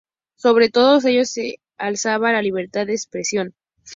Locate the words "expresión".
2.93-3.53